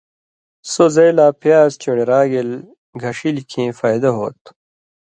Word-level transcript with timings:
سو 0.71 0.83
زئ 0.95 1.09
لا 1.17 1.27
پیاز 1.41 1.69
چن٘ڑیۡ 1.81 2.07
را 2.11 2.21
گیل 2.31 2.49
گھݜِلیۡ 3.01 3.47
کھیں 3.49 3.69
فائدہ 3.79 4.09
ہوتُھو۔ 4.17 4.49